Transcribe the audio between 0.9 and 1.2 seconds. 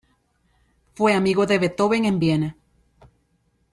Fue